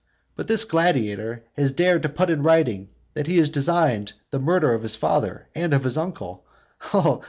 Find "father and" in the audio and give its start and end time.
4.95-5.75